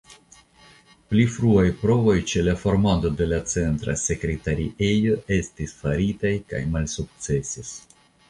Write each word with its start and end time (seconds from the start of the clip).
Pli 1.13 1.25
fruaj 1.33 1.65
provoj 1.81 2.15
ĉe 2.31 2.43
la 2.47 2.55
formado 2.61 3.11
de 3.19 3.27
centra 3.51 3.95
sekretariejo 4.05 5.19
estis 5.37 5.75
faritaj 5.85 6.33
kaj 6.55 6.63
malsukcesis. 6.77 7.71